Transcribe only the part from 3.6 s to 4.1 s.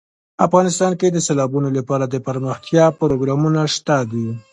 شته